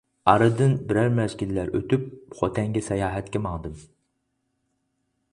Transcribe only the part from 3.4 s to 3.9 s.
ماڭدىم.